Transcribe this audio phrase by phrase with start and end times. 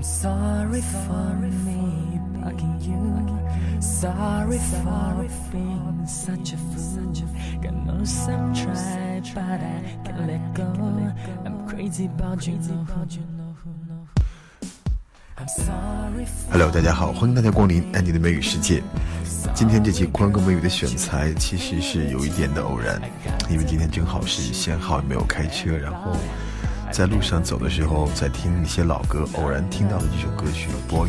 [0.00, 3.82] I'm sorry for me bugging you.
[3.82, 7.12] Sorry for being such a fool.
[7.60, 10.72] God knows I've tried, but I can't let go.
[11.44, 14.08] I'm crazy about you, know who you know who know.
[15.36, 18.82] I'm sorry for Hello，大家好，欢迎大家光临安迪的美语世界。
[19.52, 22.98] 今天这期宽哥美语的选材其实是有一点的偶然，
[23.50, 26.16] 因为今天正好是限号，没有开车，然后
[26.92, 31.06] 在路上走的时候在听一些老歌，偶然听到了这首歌曲《Boyfriend》。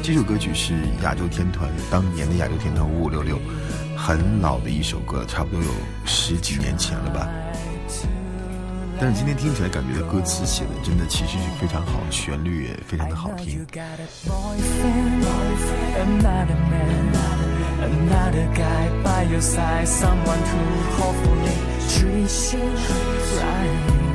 [0.00, 3.36] 这首歌曲是亚洲天团当年的亚洲天团五五六六，
[3.96, 5.68] 很老的一首歌，差不多有
[6.04, 7.28] 十几年前了吧。
[8.98, 13.66] 但是今天听起来，感觉歌词写的真的其实是非常好，旋律也非常的好听
[17.82, 20.58] another guy by your side, someone who
[20.96, 22.60] hopefully treats you
[23.36, 24.05] right.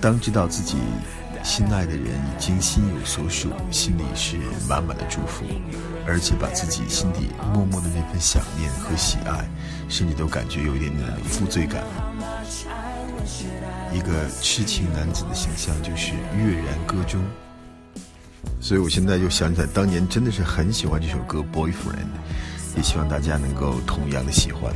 [0.00, 0.76] 当知道自己
[1.42, 4.36] 心爱的人已经心有所属，心里是
[4.68, 5.44] 满满的祝福，
[6.06, 9.48] 而且把自己心底默默的那份想念和喜爱，
[9.88, 11.82] 甚至都感觉有一点点的负罪感。
[13.92, 17.20] 一个痴情男子的形象就是跃然歌中，
[18.60, 21.72] 所以我现在又想起来，当年真的是很喜欢这首歌《Boyfriend》，
[22.76, 24.72] 也希望大家能够同样的喜欢。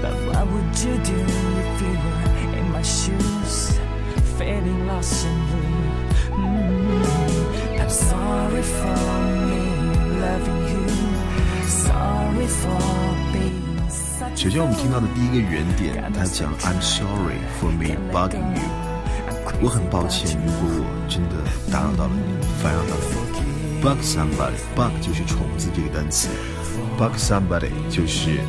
[0.00, 3.78] But what would you do if you were in my shoes,
[4.38, 5.88] feeling lost and blue?
[6.38, 8.96] Mm, I'm sorry for
[9.46, 9.62] me
[10.20, 10.86] loving you,
[11.66, 12.80] sorry for
[13.32, 13.66] being
[14.36, 18.62] 首先，我们听到的第一个原点，他讲 "I'm sorry for me bugging you"，
[19.60, 21.34] 我很抱歉，如果我真的
[21.72, 22.22] 打扰到了你，
[22.62, 23.00] 烦扰到了
[23.32, 23.82] 你。
[23.82, 26.28] Bug somebody，bug 就是虫子这个单词
[26.96, 28.40] ，bug somebody 就是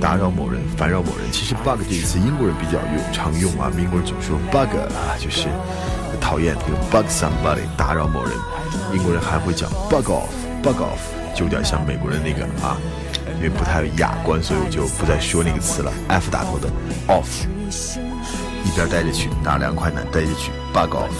[0.00, 1.30] 打扰某人、烦扰某人。
[1.32, 5.48] 其实 bug 这个词英国人比较用常用啊，英国人总说 bug 啊，就是
[6.20, 8.32] 讨厌这个 bug somebody 打扰某人。
[8.92, 11.00] 英国人还会讲 bug off，bug off
[11.34, 12.76] 就有点像美国人那个啊。
[13.38, 15.92] 因为不太雅观，所以我就不再说那个词了。
[16.08, 16.70] F 打头的
[17.06, 17.44] off，
[18.64, 21.10] 一边待着去，哪凉快哪待着去，bug off。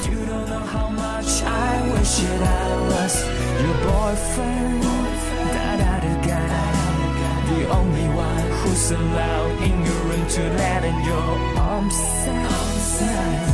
[8.75, 11.95] one who's allowed in your room to let in your arms
[12.27, 13.47] inside.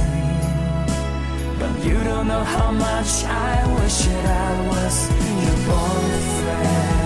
[1.59, 5.09] But you don't know how much I wish that I was
[5.43, 6.97] your boyfriend.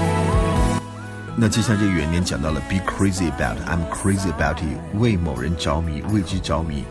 [1.38, 6.84] 那接下来这个原点讲到了 be crazy about，I'm crazy about you，为某人着迷，为之着迷。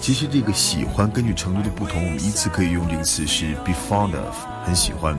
[0.00, 4.34] 其实这个喜欢根据程度的不同，我们依次可以用这个词是 be fond of，
[4.64, 5.14] 很喜欢；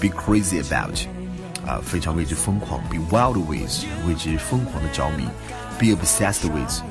[0.00, 0.98] be crazy about，
[1.69, 5.27] 啊，非常为之疯狂；be wild with，为之疯狂的着迷
[5.77, 6.81] ；be obsessed with，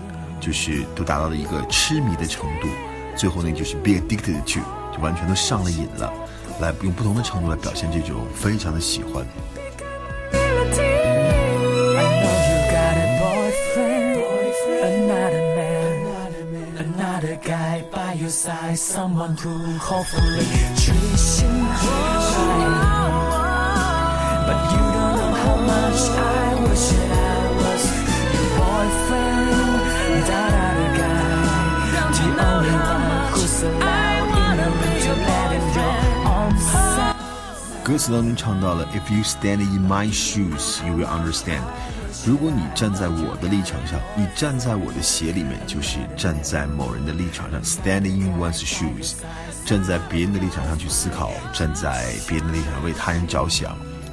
[0.41, 2.69] 就是都达到了一个痴迷的程度。
[3.17, 4.61] 最后呢，就是 be addicted to，
[4.95, 6.13] 就完全都上了瘾了。
[6.61, 9.27] 来用不同的程度来表现这种非常的喜欢。
[10.33, 10.39] I
[11.99, 14.23] know you got a boyfriend,
[14.85, 20.47] another man, another guy by your side, someone who hopefully
[20.77, 22.88] treats you right.
[37.85, 41.63] 歌词当中唱到了 "If you stand in my shoes, you will understand."
[42.27, 47.63] 如果你站在我的立场上，你站在我的鞋里面，就是站在某人的立场上。
[47.63, 49.15] Standing in one's shoes，
[49.65, 53.75] 站在别人的立场上去思考，站在别人的立场上为他人着想。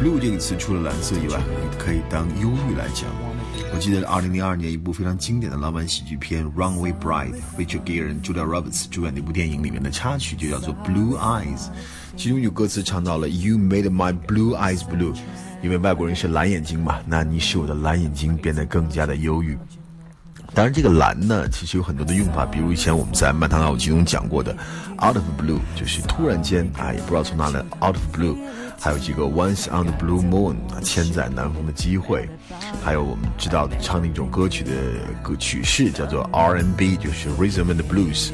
[0.00, 1.40] blue 这个词除了蓝色以外，
[1.76, 3.06] 可以当忧郁来讲。
[3.74, 11.58] 我记得二零零二年一部非常经典的浪漫喜剧片《Runaway Bride》，Rachel Gere、Julia Roberts 主演的一部电影里面的插曲就叫做《Blue Eyes》，
[12.16, 15.14] 其中有歌词唱到了 You made my blue eyes blue，
[15.62, 19.58] 因为外国人是蓝眼睛嘛，那你使我的蓝眼睛变得更加的忧郁。
[20.54, 24.52] 当然，这个蓝呢，其实有很多的用法，比如以前我们在漫谈老集中讲过的
[24.96, 28.36] ，out of blue，就是突然间啊，也不知道从哪来，out of blue。
[28.80, 32.28] 还有这个 once on the blue moon，啊，千载难逢的机会。
[32.82, 34.72] 还有我们知道唱那种歌曲的
[35.22, 38.30] 歌曲式叫做 R&B，就是 rhythm and blues，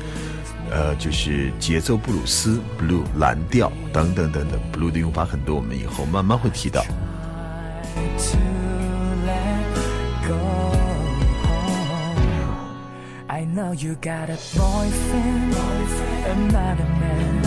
[0.70, 6.84] 呃，就是节奏布鲁斯，blue 蓝调等等等等，blue 的用法很多，我们以后慢慢会提到。
[13.54, 15.54] Know you got a boyfriend,
[16.26, 17.44] another man,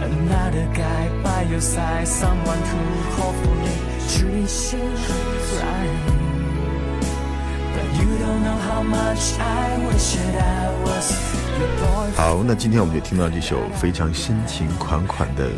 [0.00, 2.78] another guy by your side, someone who
[3.20, 3.76] hopefully
[4.08, 4.80] treats you
[5.60, 6.00] right.
[7.74, 11.12] But you don't know how much I wish that I was
[11.58, 12.16] your boyfriend.
[12.16, 15.50] 好，那今天我们就听到这首非常深情款款的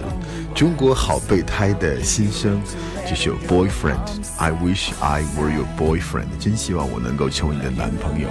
[0.53, 2.61] 中国好备胎的心声，
[3.09, 3.95] 这首《Boyfriend》
[4.39, 8.29] ，I wish I were your boyfriend，真希望我能够成为你的男朋友。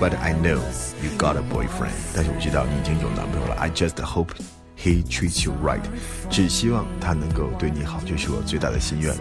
[0.00, 0.60] But I know
[1.02, 3.54] you got a boyfriend，但是我知道你已经有男朋友了。
[3.56, 4.30] I just hope
[4.76, 5.82] he treats you right，
[6.30, 9.14] 只希望他能够对你好，就是我最大的心愿。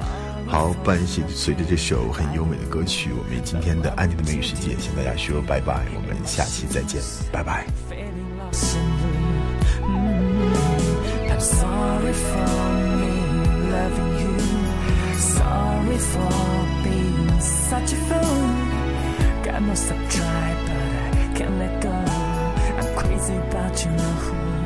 [0.45, 7.65] 好，伴随着这首很优美的歌曲，我们今天的安妮的美语世界向大家说拜拜，我们下期再见，拜拜。
[23.27, 24.56] say